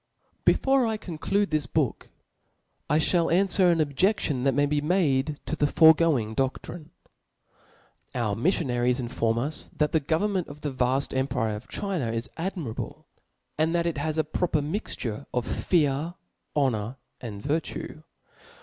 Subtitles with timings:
[0.47, 2.09] TDEFORE I conclude this book,
[2.89, 6.89] I fhall anfwer ■' an objeftion that may be made to the fore going dodrine.
[8.15, 13.05] Our miffionaries inform us that the government of the vaft empire of China is admirable,
[13.59, 16.15] and that it has a proper mixture of fear,
[16.55, 18.03] honor, and vir tue.